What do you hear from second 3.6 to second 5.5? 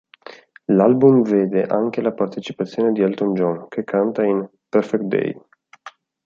che canta in "Perfect Day".